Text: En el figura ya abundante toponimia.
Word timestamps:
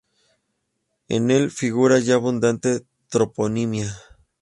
En 1.09 1.29
el 1.29 1.51
figura 1.51 1.99
ya 1.99 2.15
abundante 2.15 2.87
toponimia. 3.07 3.93